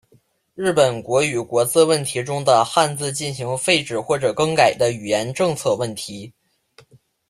[0.55, 6.33] 日本国语国字问题中的汉字进行废止或者更改的语言政策问题。